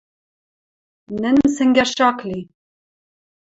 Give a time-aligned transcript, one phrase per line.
[1.21, 2.39] Нӹнӹм сӹнгӓш ак ли.